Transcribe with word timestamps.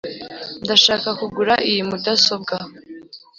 ndashaka 0.63 1.09
kugura 1.19 1.53
iyi 1.69 1.81
mudasobwa. 1.89 2.55